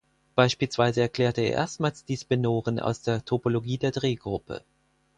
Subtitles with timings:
[0.33, 4.63] Beispielsweise erklärte er erstmals die Spinoren aus der Topologie der Drehgruppe.